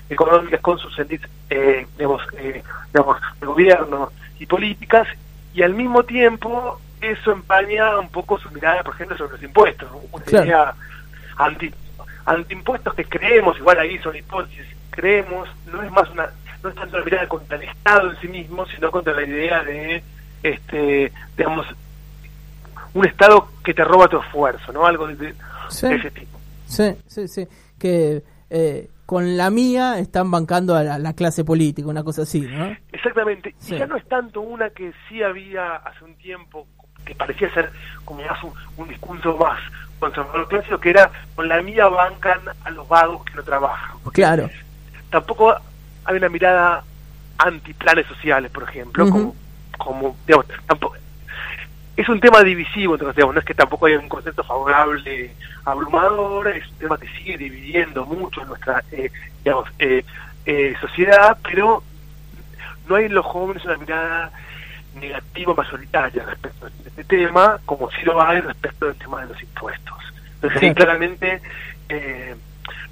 económicas, 0.09 0.61
con 0.61 0.77
sus 0.77 0.97
élites, 0.99 1.29
eh, 1.49 1.87
digamos, 1.97 2.21
eh, 2.37 2.61
digamos, 2.93 3.17
de 3.39 3.47
gobierno 3.47 4.11
y 4.39 4.45
políticas, 4.45 5.07
y 5.55 5.63
al 5.63 5.73
mismo 5.73 6.03
tiempo 6.03 6.79
eso 7.01 7.31
empaña 7.31 7.97
un 7.99 8.09
poco 8.09 8.37
su 8.39 8.49
mirada, 8.51 8.83
por 8.83 8.93
ejemplo, 8.93 9.17
sobre 9.17 9.33
los 9.33 9.43
impuestos. 9.43 9.89
Una 10.11 10.23
Claro. 10.23 10.45
idea 10.45 10.73
anti, 11.37 11.73
antiimpuestos 12.25 12.93
que 12.93 13.05
creemos, 13.05 13.57
igual 13.57 13.79
ahí 13.79 13.97
son 13.99 14.15
hipótesis, 14.15 14.65
creemos, 14.91 15.49
no 15.71 15.81
es 15.81 15.91
más 15.91 16.09
una, 16.11 16.29
no 16.61 16.69
es 16.69 16.75
tanto 16.75 16.99
la 16.99 17.05
mirada 17.05 17.27
contra 17.27 17.57
el 17.57 17.63
Estado 17.63 18.11
en 18.11 18.17
sí 18.21 18.27
mismo, 18.27 18.65
sino 18.67 18.91
contra 18.91 19.13
la 19.13 19.23
idea 19.23 19.63
de, 19.63 20.03
este, 20.43 21.11
digamos, 21.35 21.65
un 22.93 23.05
Estado 23.05 23.47
que 23.63 23.73
te 23.73 23.83
roba 23.83 24.07
tu 24.07 24.19
esfuerzo, 24.19 24.71
¿no? 24.71 24.85
Algo 24.85 25.07
de, 25.07 25.33
ese 25.69 26.11
tipo. 26.11 26.39
Sí, 26.65 26.95
sí, 27.07 27.27
sí. 27.27 27.47
Que 27.79 28.23
eh, 28.49 28.89
con 29.05 29.35
la 29.37 29.49
mía 29.49 29.99
están 29.99 30.31
bancando 30.31 30.75
a 30.75 30.83
la, 30.83 31.13
clase 31.13 31.43
política, 31.43 31.87
una 31.87 32.03
cosa 32.03 32.23
así, 32.23 32.41
¿no? 32.41 32.75
Exactamente. 32.91 33.55
Y 33.67 33.77
ya 33.77 33.87
no 33.87 33.97
es 33.97 34.07
tanto 34.07 34.41
una 34.41 34.69
que 34.69 34.93
sí 35.07 35.21
había 35.21 35.75
hace 35.75 36.05
un 36.05 36.15
tiempo, 36.15 36.67
que 37.05 37.15
parecía 37.15 37.53
ser 37.53 37.71
como 38.05 38.23
más 38.23 38.39
un, 38.77 38.87
discurso 38.87 39.35
más 39.37 39.59
conservador 39.99 40.47
clásico, 40.47 40.77
que 40.79 40.89
era 40.91 41.11
con 41.35 41.47
la 41.47 41.61
mía 41.61 41.87
bancan 41.87 42.39
a 42.63 42.69
los 42.71 42.87
vagos 42.87 43.23
que 43.25 43.35
no 43.35 43.43
trabajan. 43.43 43.97
Claro. 44.13 44.49
Tampoco 45.09 45.55
hay 46.05 46.17
una 46.17 46.29
mirada 46.29 46.83
anti-planes 47.37 48.07
sociales, 48.07 48.51
por 48.51 48.63
ejemplo, 48.63 49.09
como, 49.09 49.35
como 49.77 50.15
digamos, 50.25 50.45
tampoco, 50.67 50.95
es 51.95 52.09
un 52.09 52.19
tema 52.19 52.41
divisivo, 52.41 52.95
entonces 52.95 53.15
digamos, 53.15 53.35
no 53.35 53.39
es 53.39 53.45
que 53.45 53.53
tampoco 53.53 53.85
haya 53.85 53.99
un 53.99 54.09
concepto 54.09 54.43
favorable 54.43 55.31
abrumador, 55.63 56.47
es 56.47 56.67
un 56.67 56.77
tema 56.77 56.97
que 56.97 57.07
sigue 57.09 57.37
dividiendo 57.37 58.05
mucho 58.05 58.41
en 58.41 58.47
nuestra 58.47 58.83
eh, 58.91 59.11
digamos, 59.43 59.69
eh, 59.77 60.03
eh, 60.45 60.73
sociedad, 60.81 61.37
pero 61.43 61.83
no 62.87 62.95
hay 62.95 63.05
en 63.05 63.13
los 63.13 63.25
jóvenes 63.25 63.63
una 63.65 63.77
mirada 63.77 64.31
negativa 64.99 65.53
mayoritaria 65.53 66.25
respecto 66.25 66.65
a 66.65 66.69
este 66.69 67.03
tema, 67.03 67.59
como 67.65 67.89
si 67.91 68.01
lo 68.03 68.21
hay 68.21 68.41
respecto 68.41 68.87
del 68.87 68.95
tema 68.95 69.21
de 69.21 69.27
los 69.33 69.41
impuestos. 69.41 69.97
Entonces, 70.41 70.75
claramente, 70.75 71.41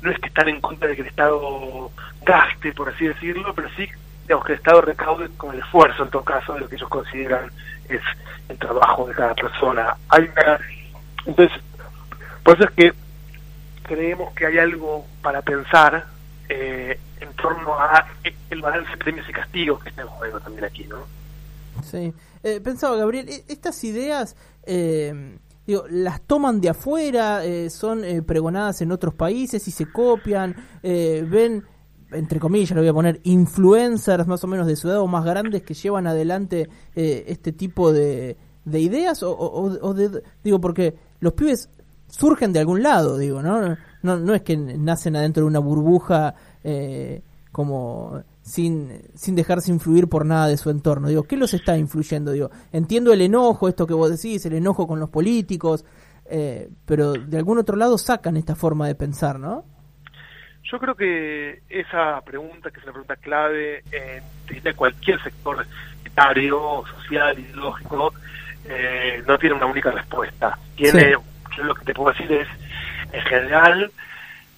no 0.01 0.11
es 0.11 0.19
que 0.19 0.27
están 0.27 0.47
en 0.47 0.61
contra 0.61 0.87
de 0.87 0.95
que 0.95 1.01
el 1.01 1.07
Estado 1.07 1.91
gaste, 2.23 2.71
por 2.71 2.89
así 2.89 3.07
decirlo, 3.07 3.53
pero 3.53 3.69
sí 3.75 3.87
digamos, 4.23 4.45
que 4.45 4.53
el 4.53 4.59
Estado 4.59 4.81
recaude 4.81 5.29
con 5.37 5.53
el 5.53 5.59
esfuerzo, 5.59 6.03
en 6.03 6.09
todo 6.09 6.23
caso, 6.23 6.53
de 6.53 6.61
lo 6.61 6.69
que 6.69 6.75
ellos 6.75 6.89
consideran 6.89 7.51
es 7.95 8.03
el 8.49 8.57
trabajo 8.57 9.07
de 9.07 9.13
cada 9.13 9.33
persona. 9.35 9.95
Hay 10.09 10.29
entonces, 11.25 11.57
por 12.43 12.55
eso 12.55 12.65
es 12.65 12.71
que 12.71 12.93
creemos 13.83 14.33
que 14.33 14.45
hay 14.45 14.57
algo 14.57 15.05
para 15.21 15.41
pensar 15.41 16.05
eh, 16.49 16.99
en 17.19 17.33
torno 17.33 17.73
a 17.79 18.07
el 18.49 18.61
balance 18.61 18.91
de 18.91 18.97
premios 18.97 19.29
y 19.29 19.31
castigos 19.31 19.81
que 19.83 19.89
está 19.89 20.01
en 20.01 20.07
juego 20.07 20.39
también 20.39 20.65
aquí, 20.65 20.85
¿no? 20.85 21.05
Sí. 21.83 22.13
Eh, 22.43 22.59
pensaba, 22.61 22.95
Gabriel, 22.97 23.29
e-, 23.29 23.45
estas 23.47 23.83
ideas... 23.83 24.35
Eh, 24.63 25.37
las 25.89 26.19
toman 26.23 26.59
de 26.59 26.69
afuera, 26.69 27.45
eh, 27.45 27.69
son 27.69 28.03
pregonadas 28.25 28.81
en 28.81 28.91
otros 28.91 29.13
países 29.13 29.65
y 29.69 29.71
se 29.71 29.89
copian, 29.89 30.53
ven 30.83 31.63
entre 32.11 32.39
comillas, 32.39 32.71
lo 32.71 32.81
voy 32.81 32.89
a 32.89 32.93
poner, 32.93 33.19
influencers 33.23 34.27
más 34.27 34.43
o 34.43 34.47
menos 34.47 34.67
de 34.67 34.75
ciudad 34.75 34.99
o 34.99 35.07
más 35.07 35.25
grandes 35.25 35.63
que 35.63 35.73
llevan 35.73 36.07
adelante 36.07 36.69
eh, 36.95 37.25
este 37.27 37.51
tipo 37.51 37.91
de, 37.91 38.37
de 38.65 38.79
ideas? 38.79 39.23
O, 39.23 39.35
o, 39.37 39.93
de, 39.93 40.23
digo, 40.43 40.59
porque 40.59 40.95
los 41.19 41.33
pibes 41.33 41.69
surgen 42.07 42.53
de 42.53 42.59
algún 42.59 42.83
lado, 42.83 43.17
digo, 43.17 43.41
¿no? 43.41 43.77
No, 44.03 44.17
no 44.17 44.33
es 44.33 44.41
que 44.41 44.57
nacen 44.57 45.15
adentro 45.15 45.43
de 45.43 45.47
una 45.47 45.59
burbuja 45.59 46.35
eh, 46.63 47.21
como 47.51 48.23
sin, 48.41 49.01
sin 49.13 49.35
dejarse 49.35 49.71
influir 49.71 50.07
por 50.07 50.25
nada 50.25 50.47
de 50.47 50.57
su 50.57 50.69
entorno. 50.69 51.07
Digo, 51.07 51.23
¿qué 51.23 51.37
los 51.37 51.53
está 51.53 51.77
influyendo? 51.77 52.31
Digo, 52.31 52.49
entiendo 52.71 53.13
el 53.13 53.21
enojo, 53.21 53.67
esto 53.67 53.85
que 53.85 53.93
vos 53.93 54.09
decís, 54.09 54.45
el 54.45 54.53
enojo 54.53 54.87
con 54.87 54.99
los 54.99 55.09
políticos, 55.09 55.85
eh, 56.25 56.69
pero 56.85 57.13
de 57.13 57.37
algún 57.37 57.59
otro 57.59 57.75
lado 57.75 57.97
sacan 57.97 58.37
esta 58.37 58.55
forma 58.55 58.87
de 58.87 58.95
pensar, 58.95 59.39
¿no? 59.39 59.65
Yo 60.63 60.79
creo 60.79 60.95
que 60.95 61.61
esa 61.69 62.21
pregunta, 62.21 62.71
que 62.71 62.79
es 62.79 62.83
una 62.83 62.93
pregunta 62.93 63.15
clave 63.17 63.83
en 63.91 64.73
cualquier 64.75 65.21
sector 65.21 65.65
etario, 66.05 66.83
social, 66.95 67.37
ideológico, 67.37 68.13
eh, 68.65 69.23
no 69.27 69.37
tiene 69.37 69.55
una 69.55 69.65
única 69.65 69.91
respuesta. 69.91 70.57
Tiene, 70.75 71.15
yo 71.57 71.63
lo 71.63 71.75
que 71.75 71.85
te 71.85 71.93
puedo 71.93 72.11
decir 72.11 72.31
es, 72.31 72.47
en 73.11 73.21
general, 73.23 73.91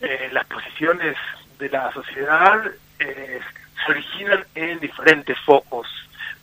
eh, 0.01 0.29
las 0.31 0.45
posiciones 0.45 1.15
de 1.57 1.69
la 1.69 1.91
sociedad 1.93 2.62
eh, 3.00 3.39
se 3.86 3.91
originan 3.91 4.43
en 4.55 4.79
diferentes 4.79 5.39
focos, 5.39 5.88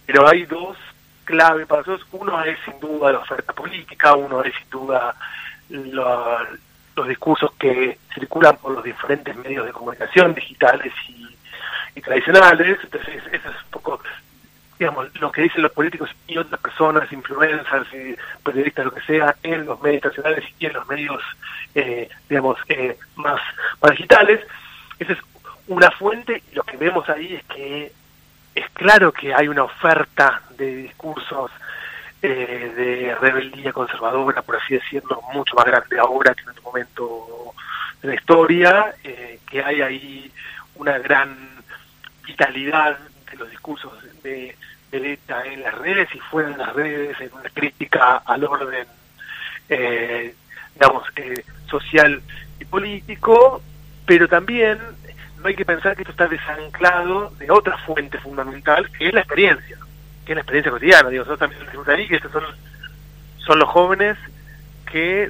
pero 0.06 0.26
hay 0.26 0.46
dos 0.46 0.76
clave 1.24 1.66
para 1.66 1.82
nosotros. 1.82 2.08
Uno 2.12 2.42
es 2.42 2.58
sin 2.64 2.80
duda 2.80 3.12
la 3.12 3.18
oferta 3.18 3.52
política, 3.52 4.14
uno 4.14 4.42
es 4.42 4.54
sin 4.54 4.70
duda 4.70 5.14
la, 5.68 6.48
los 6.97 7.09
discursos 7.09 7.52
que 7.59 7.99
circulan 8.14 8.56
por 8.56 8.73
los 8.73 8.85
diferentes 8.85 9.35
medios 9.37 9.66
de 9.66 9.73
comunicación 9.73 10.35
digitales 10.35 10.92
y, 11.09 12.00
tradicionales. 12.00 12.78
Entonces, 12.82 13.23
eso 13.30 13.49
es 13.49 13.64
un 13.64 13.70
poco, 13.70 14.00
digamos, 14.78 15.14
lo 15.20 15.30
que 15.30 15.42
dicen 15.42 15.62
los 15.62 15.73
políticos 15.73 16.11
y 16.26 16.38
otras 16.38 16.61
personas, 16.61 17.12
influencers, 17.12 17.92
y 17.92 18.16
periodistas, 18.42 18.87
lo 18.87 18.92
que 18.92 19.02
sea, 19.02 19.37
en 19.42 19.66
los 19.66 19.80
medios 19.82 20.02
tradicionales 20.02 20.44
y 20.59 20.66
en 20.66 20.73
los 20.73 20.88
medios, 20.88 21.23
eh, 21.75 22.09
digamos, 22.28 22.59
eh, 22.68 22.99
más, 23.16 23.40
más 23.82 23.90
digitales. 23.90 24.40
Esa 24.99 25.12
es 25.12 25.18
una 25.68 25.90
fuente 25.90 26.42
y 26.50 26.54
lo 26.54 26.62
que 26.62 26.76
vemos 26.76 27.09
ahí 27.09 27.35
es 27.35 27.44
que 27.44 27.92
es 28.54 28.70
claro 28.70 29.12
que 29.12 29.35
hay 29.35 29.49
una 29.49 29.64
oferta 29.64 30.42
de 30.56 30.75
discursos 30.76 31.50
eh, 32.22 32.72
de 32.76 33.14
rebeldía 33.14 33.72
conservadora, 33.72 34.42
por 34.42 34.56
así 34.56 34.74
decirlo, 34.74 35.22
mucho 35.32 35.54
más 35.54 35.64
grande 35.64 35.98
ahora 35.98 36.34
que 36.34 36.42
en 36.42 36.50
otro 36.50 36.62
momento 36.64 37.54
de 38.02 38.08
la 38.08 38.14
historia, 38.14 38.94
eh, 39.02 39.40
que 39.48 39.64
hay 39.64 39.80
ahí 39.80 40.32
una 40.74 40.98
gran 40.98 41.34
vitalidad 42.26 42.98
de 43.30 43.36
los 43.38 43.48
discursos 43.48 43.92
de 44.22 44.54
derecha 44.90 45.46
en 45.46 45.62
las 45.62 45.74
redes 45.78 46.14
y 46.14 46.18
fuera 46.18 46.50
de 46.50 46.58
las 46.58 46.74
redes, 46.74 47.18
en 47.22 47.32
una 47.32 47.48
crítica 47.48 48.16
al 48.18 48.44
orden, 48.44 48.86
eh, 49.70 50.34
digamos, 50.74 51.04
social 51.70 52.20
y 52.58 52.64
político, 52.66 53.62
pero 54.04 54.28
también 54.28 54.78
no 55.38 55.48
hay 55.48 55.56
que 55.56 55.64
pensar 55.64 55.96
que 55.96 56.02
esto 56.02 56.12
está 56.12 56.28
desanclado 56.28 57.30
de 57.38 57.50
otra 57.50 57.78
fuente 57.78 58.18
fundamental, 58.18 58.90
que 58.90 59.08
es 59.08 59.14
la 59.14 59.20
experiencia 59.20 59.78
es 60.32 60.37
la 60.37 60.40
experiencia 60.40 60.72
cotidiana. 60.72 61.08
Digo, 61.08 61.25
nosotros 61.25 61.50
también 61.50 61.99
ahí 61.99 62.08
que 62.08 62.16
estos 62.16 62.32
son, 62.32 62.44
son 63.38 63.58
los 63.58 63.68
jóvenes 63.68 64.16
que, 64.90 65.28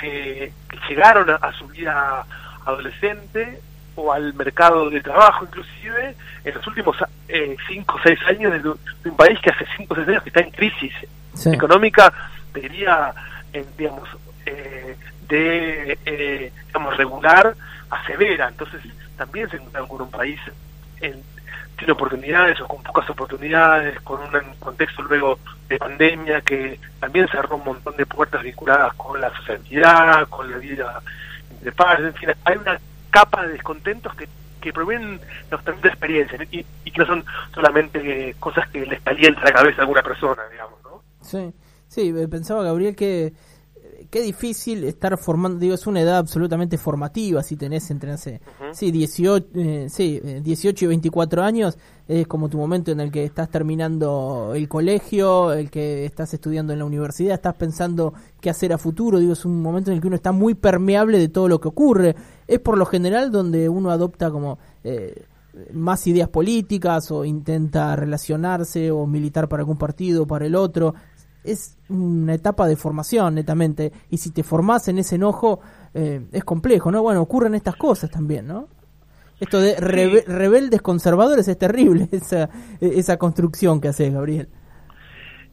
se, 0.00 0.52
llegaron 0.88 1.28
a, 1.30 1.52
su 1.52 1.66
vida 1.68 2.24
adolescente 2.64 3.60
o 3.96 4.12
al 4.12 4.32
mercado 4.34 4.90
de 4.90 5.00
trabajo 5.00 5.44
inclusive 5.44 6.14
en 6.44 6.54
los 6.54 6.66
últimos 6.66 6.96
5 7.26 7.94
o 7.94 8.00
6 8.02 8.18
años 8.28 8.52
de, 8.62 8.68
un 9.10 9.16
país 9.16 9.38
que 9.40 9.50
hace 9.50 9.66
5 9.76 9.92
o 9.92 9.96
6 9.96 10.08
años 10.08 10.22
que 10.22 10.28
está 10.28 10.40
en 10.40 10.50
crisis 10.50 10.92
económica, 11.46 12.12
diría, 12.54 13.12
digamos, 13.76 14.08
eh, 14.46 14.96
de, 15.28 15.98
eh, 16.04 16.52
digamos, 16.66 16.96
regular 16.96 17.54
a 17.90 18.06
severa. 18.06 18.48
Entonces 18.48 18.80
también 19.16 19.48
se 19.50 19.56
encuentran 19.56 19.86
con 19.86 20.02
un 20.02 20.10
país 20.10 20.40
en, 21.00 21.22
tiene 21.78 21.92
oportunidades 21.92 22.60
o 22.60 22.66
con 22.66 22.82
pocas 22.82 23.08
oportunidades, 23.08 23.98
con 24.00 24.20
un 24.20 24.54
contexto 24.58 25.02
luego 25.02 25.38
de 25.68 25.78
pandemia 25.78 26.40
que 26.40 26.78
también 27.00 27.28
cerró 27.28 27.56
un 27.56 27.64
montón 27.64 27.96
de 27.96 28.04
puertas 28.04 28.42
vinculadas 28.42 28.92
con 28.94 29.20
la 29.20 29.34
sociabilidad, 29.36 30.28
con 30.28 30.50
la 30.50 30.58
vida 30.58 31.00
de 31.62 31.72
padres, 31.72 32.08
en 32.08 32.14
fin, 32.14 32.28
hay 32.44 32.56
una 32.56 32.78
capa 33.10 33.46
de 33.46 33.52
descontentos 33.52 34.14
que, 34.14 34.28
que 34.60 34.72
provienen 34.72 35.20
también 35.48 35.80
de 35.80 35.88
experiencia 35.88 36.38
y, 36.50 36.66
y, 36.84 36.90
que 36.90 36.98
no 36.98 37.06
son 37.06 37.24
solamente 37.54 38.34
cosas 38.38 38.68
que 38.68 38.84
les 38.84 39.00
calienta 39.00 39.42
la 39.44 39.52
cabeza 39.52 39.78
a 39.78 39.82
alguna 39.82 40.02
persona, 40.02 40.42
digamos, 40.50 40.78
¿no? 40.84 41.02
Sí, 41.20 41.52
sí, 41.88 42.12
pensaba 42.30 42.62
Gabriel 42.62 42.94
que 42.94 43.32
qué 44.10 44.22
difícil 44.22 44.84
estar 44.84 45.16
formando, 45.18 45.58
digo, 45.58 45.74
es 45.74 45.86
una 45.86 46.00
edad 46.00 46.18
absolutamente 46.18 46.78
formativa 46.78 47.42
si 47.42 47.56
tenés 47.56 47.90
entre, 47.90 48.16
sí, 48.16 48.90
18, 48.90 49.46
eh, 49.54 49.86
sí, 49.90 50.20
18 50.20 50.84
eh, 50.84 50.86
y 50.86 50.88
24 50.88 51.42
años, 51.42 51.78
es 52.06 52.26
como 52.26 52.48
tu 52.48 52.56
momento 52.56 52.90
en 52.90 53.00
el 53.00 53.10
que 53.10 53.24
estás 53.24 53.50
terminando 53.50 54.52
el 54.54 54.68
colegio, 54.68 55.52
el 55.52 55.70
que 55.70 56.06
estás 56.06 56.32
estudiando 56.32 56.72
en 56.72 56.78
la 56.78 56.84
universidad, 56.84 57.34
estás 57.34 57.54
pensando 57.54 58.14
qué 58.40 58.50
hacer 58.50 58.72
a 58.72 58.78
futuro, 58.78 59.18
digo, 59.18 59.34
es 59.34 59.44
un 59.44 59.60
momento 59.60 59.90
en 59.90 59.96
el 59.96 60.00
que 60.00 60.06
uno 60.06 60.16
está 60.16 60.32
muy 60.32 60.54
permeable 60.54 61.18
de 61.18 61.28
todo 61.28 61.48
lo 61.48 61.60
que 61.60 61.68
ocurre, 61.68 62.16
es 62.46 62.58
por 62.60 62.78
lo 62.78 62.86
general 62.86 63.30
donde 63.30 63.68
uno 63.68 63.90
adopta 63.90 64.30
como... 64.30 64.58
Eh, 64.84 65.24
más 65.72 66.06
ideas 66.06 66.28
políticas 66.28 67.10
o 67.10 67.24
intenta 67.24 67.96
relacionarse 67.96 68.92
o 68.92 69.06
militar 69.06 69.48
para 69.48 69.62
algún 69.62 69.76
partido 69.76 70.22
o 70.22 70.26
para 70.26 70.46
el 70.46 70.54
otro 70.54 70.94
es 71.44 71.76
una 71.88 72.34
etapa 72.34 72.66
de 72.66 72.76
formación 72.76 73.34
netamente 73.34 73.92
y 74.10 74.18
si 74.18 74.30
te 74.30 74.42
formás 74.42 74.88
en 74.88 74.98
ese 74.98 75.14
enojo 75.14 75.60
eh, 75.94 76.20
es 76.32 76.44
complejo, 76.44 76.90
¿no? 76.90 77.02
Bueno, 77.02 77.22
ocurren 77.22 77.54
estas 77.54 77.76
cosas 77.76 78.10
también, 78.10 78.46
¿no? 78.46 78.68
Esto 79.40 79.60
de 79.60 79.76
rebeldes 79.76 80.82
conservadores 80.82 81.46
es 81.46 81.58
terrible, 81.58 82.08
esa, 82.12 82.48
esa 82.80 83.16
construcción 83.16 83.80
que 83.80 83.88
hace 83.88 84.10
Gabriel. 84.10 84.48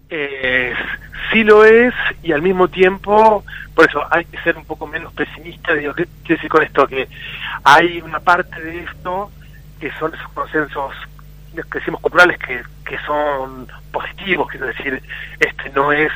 Eh, 0.09 0.73
sí 1.31 1.43
lo 1.43 1.65
es 1.65 1.93
y 2.23 2.31
al 2.31 2.41
mismo 2.41 2.67
tiempo, 2.67 3.43
por 3.73 3.89
eso 3.89 4.01
hay 4.11 4.25
que 4.25 4.39
ser 4.41 4.57
un 4.57 4.65
poco 4.65 4.87
menos 4.87 5.13
pesimista, 5.13 5.73
digo, 5.73 5.93
¿qué 5.93 6.05
quiere 6.23 6.35
decir 6.35 6.49
con 6.49 6.63
esto? 6.63 6.87
Que 6.87 7.07
hay 7.63 8.01
una 8.01 8.19
parte 8.19 8.61
de 8.61 8.83
esto 8.83 9.31
que 9.79 9.91
son 9.99 10.13
esos 10.13 10.31
consensos 10.33 10.93
que 11.63 11.79
decimos 11.79 12.01
culturales 12.01 12.37
que, 12.39 12.63
que 12.85 12.97
son 13.05 13.67
positivos, 13.91 14.49
quiero 14.49 14.67
decir, 14.67 15.01
este 15.39 15.69
no 15.71 15.91
es 15.91 16.11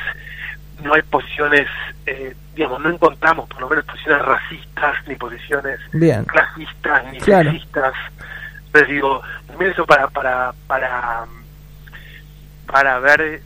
no 0.82 0.94
hay 0.94 1.02
posiciones, 1.02 1.66
eh, 2.06 2.34
digamos, 2.54 2.80
no 2.80 2.90
encontramos 2.90 3.48
por 3.48 3.60
lo 3.60 3.68
menos 3.68 3.84
posiciones 3.84 4.24
racistas, 4.24 4.96
ni 5.06 5.14
posiciones 5.14 5.78
clasistas, 6.26 7.12
ni 7.12 7.18
claro. 7.18 7.50
sexistas. 7.50 7.94
Pero 8.72 8.86
digo, 8.86 9.22
también 9.46 9.72
eso 9.72 9.84
para, 9.84 10.08
para, 10.08 10.52
para, 10.66 11.26
para 12.66 12.98
ver 13.00 13.42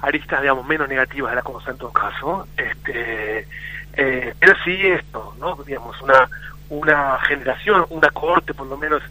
aristas, 0.00 0.42
digamos, 0.42 0.66
menos 0.66 0.88
negativas 0.88 1.32
de 1.32 1.36
la 1.36 1.42
cosa 1.42 1.70
en 1.70 1.78
todo 1.78 1.92
caso. 1.92 2.46
Este, 2.56 3.46
eh, 3.94 4.34
pero 4.38 4.54
sí 4.64 4.78
esto, 4.86 5.34
¿no? 5.38 5.56
Digamos, 5.64 6.00
una, 6.02 6.28
una 6.68 7.18
generación, 7.20 7.86
una 7.90 8.10
cohorte 8.10 8.52
por 8.52 8.66
lo 8.66 8.76
menos 8.76 9.02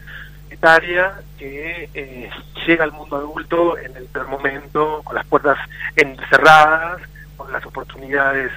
que 1.38 1.90
eh, 1.94 2.30
llega 2.66 2.86
al 2.86 2.94
mundo 2.94 3.18
adulto 3.18 3.78
en 3.78 3.98
el 3.98 4.06
peor 4.06 4.30
momento, 4.30 5.02
con 5.04 5.16
las 5.16 5.26
puertas 5.26 5.58
encerradas, 5.98 7.02
con 7.36 7.52
las 7.52 7.66
oportunidades 7.66 8.50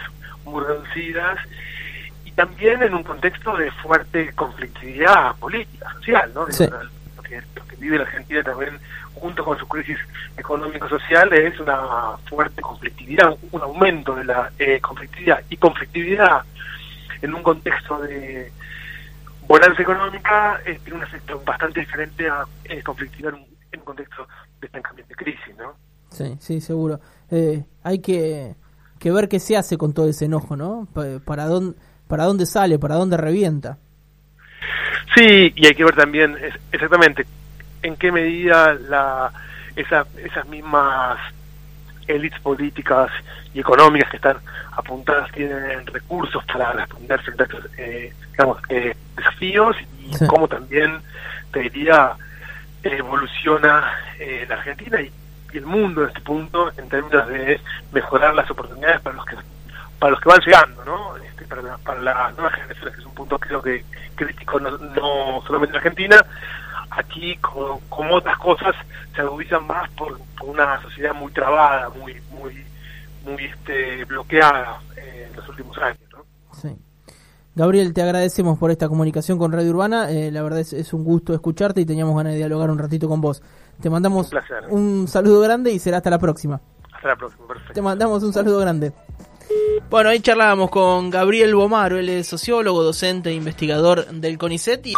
muy 0.45 0.63
reducidas 0.63 1.37
y 2.25 2.31
también 2.31 2.81
en 2.85 2.95
un 2.95 3.03
contexto 3.03 3.57
de 3.57 3.73
fuerte 3.73 4.33
conflictividad 4.35 5.35
política, 5.37 5.93
social, 5.95 6.31
¿no? 6.33 6.43
Lo, 6.43 7.23
que, 7.23 7.43
vive 7.79 7.99
la 7.99 8.05
Argentina 8.05 8.43
también 8.45 8.79
junto 9.15 9.45
con 9.45 9.59
su 9.59 9.67
crisis 9.67 9.99
económico-social 10.37 11.33
es 11.33 11.59
una 11.59 12.17
fuerte 12.29 12.63
conflictividad, 12.63 13.37
un 13.51 13.63
aumento 13.63 14.15
de 14.15 14.25
la 14.25 14.53
eh, 14.61 14.79
conflictividad 14.81 15.43
y 15.51 15.57
conflictividad 15.57 16.43
en 17.21 17.35
un 17.35 17.43
contexto 17.43 17.99
de 17.99 18.53
bonanza 19.47 19.83
económica 19.83 20.61
eh, 20.65 20.79
tiene 20.83 20.99
un 20.99 21.05
efecto 21.05 21.41
bastante 21.45 21.81
diferente 21.81 22.29
a 22.29 22.45
eh, 22.65 22.83
conflictividad 22.83 23.35
en 23.35 23.41
un, 23.79 23.85
contexto 23.85 24.27
de 24.61 24.67
estancamiento 24.67 25.09
de 25.11 25.15
crisis, 25.15 25.57
¿no? 25.57 25.75
Sí, 26.11 26.37
sí, 26.41 26.61
seguro. 26.61 26.99
Eh, 27.31 27.65
hay 27.83 28.01
que 28.01 28.57
que 28.99 29.13
ver 29.13 29.29
qué 29.29 29.39
se 29.39 29.57
hace 29.57 29.77
con 29.77 29.93
todo 29.93 30.09
ese 30.09 30.25
enojo, 30.25 30.57
¿no? 30.57 30.89
¿Para 31.25 31.47
dónde, 31.47 31.77
para 32.09 32.25
dónde 32.25 32.47
sale, 32.47 32.79
para 32.79 32.97
dónde 32.97 33.17
revienta? 33.17 33.79
Sí, 35.15 35.53
y 35.55 35.67
hay 35.67 35.75
que 35.75 35.85
ver 35.85 35.95
también 35.95 36.37
exactamente 36.73 37.27
en 37.83 37.97
qué 37.97 38.11
medida 38.11 38.75
la, 38.75 39.33
esa, 39.77 40.07
esas 40.17 40.49
mismas 40.49 41.19
élites 42.07 42.41
políticas 42.41 43.11
y 43.55 43.61
económicas 43.61 44.11
que 44.11 44.17
están 44.17 44.37
apuntadas 44.73 45.31
tienen 45.33 45.87
recursos 45.87 46.45
para 46.45 46.73
responder 46.73 47.21
frente 47.23 47.43
a 47.43 47.47
estos 47.47 47.65
eh, 47.79 48.13
digamos, 48.33 48.59
eh, 48.69 48.97
desafíos 49.17 49.77
y 50.01 50.27
cómo 50.27 50.47
también, 50.49 51.01
te 51.53 51.61
diría, 51.61 52.13
evoluciona 52.83 53.93
eh, 54.19 54.47
la 54.49 54.57
Argentina 54.57 55.01
y 55.01 55.11
y 55.53 55.59
el 55.59 55.67
mundo 55.67 56.03
en 56.03 56.09
este 56.09 56.21
punto 56.21 56.71
en 56.77 56.89
términos 56.89 57.29
de 57.29 57.61
mejorar 57.93 58.35
las 58.35 58.51
oportunidades 58.51 59.01
para 59.01 59.17
los 59.17 59.25
que 59.25 59.37
para 59.99 60.11
los 60.11 60.21
que 60.21 60.29
van 60.29 60.41
llegando, 60.41 60.85
¿no? 60.85 61.17
Este, 61.17 61.47
para, 61.47 61.63
la, 61.63 61.79
para 61.79 62.01
las 62.03 62.35
nuevas 62.35 62.53
generaciones, 62.53 62.95
que 62.95 63.01
es 63.01 63.07
un 63.07 63.15
punto 63.15 63.39
creo 63.39 63.63
que 63.63 63.83
crítico 64.15 64.61
no, 64.61 64.71
no 64.77 65.43
solamente 65.47 65.73
en 65.73 65.77
Argentina, 65.77 66.25
aquí 66.91 67.37
como, 67.37 67.81
como 67.89 68.17
otras 68.17 68.39
cosas 68.39 68.75
se 69.15 69.21
agudizan 69.21 69.67
más 69.67 69.91
por, 69.91 70.19
una 70.45 70.81
sociedad 70.83 71.15
muy 71.15 71.33
trabada, 71.33 71.89
muy 71.91 72.21
muy 72.31 72.65
muy 73.25 73.45
este, 73.45 74.05
bloqueada 74.05 74.81
eh, 74.97 75.29
en 75.29 75.37
los 75.37 75.49
últimos 75.49 75.77
años, 75.79 75.99
¿no? 76.13 76.25
Sí. 76.53 76.77
Gabriel, 77.55 77.95
te 77.95 78.03
agradecemos 78.03 78.59
por 78.59 78.71
esta 78.71 78.87
comunicación 78.87 79.39
con 79.39 79.51
Radio 79.51 79.71
Urbana. 79.71 80.11
Eh, 80.11 80.31
la 80.31 80.43
verdad 80.43 80.61
es, 80.61 80.73
es, 80.73 80.93
un 80.93 81.03
gusto 81.03 81.35
escucharte 81.35 81.81
y 81.81 81.87
teníamos 81.87 82.15
ganas 82.15 82.33
de 82.33 82.39
dialogar 82.39 82.71
un 82.71 82.79
ratito 82.79 83.09
con 83.09 83.21
vos. 83.21 83.43
Te 83.81 83.91
mandamos 83.91 84.31
un, 84.71 85.07
saludo 85.09 85.41
grande 85.41 85.73
y 85.73 85.79
será 85.79 85.99
hasta 85.99 86.11
la 86.11 86.19
próxima. 86.19 86.61
Hasta 86.93 87.09
la 87.09 87.17
próxima, 87.17 87.47
perfecto. 87.47 87.75
Te 87.75 87.83
mandamos 87.83 88.23
un 88.23 88.33
saludo 88.33 88.59
grande. 88.61 88.93
Bueno, 89.91 90.11
ahí 90.11 90.21
charlábamos 90.21 90.71
con 90.71 91.11
Gabriel 91.11 91.55
Bomaro, 91.55 91.99
él 91.99 92.09
es 92.09 92.27
sociólogo, 92.27 92.83
docente 92.83 93.31
e 93.31 93.35
investigador 93.35 94.07
del 94.07 94.39
CONICET. 94.39 94.87
Y... 94.87 94.95